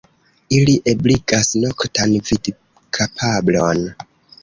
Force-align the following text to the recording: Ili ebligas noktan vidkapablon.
Ili 0.55 0.73
ebligas 0.93 1.53
noktan 1.65 2.19
vidkapablon. 2.33 3.89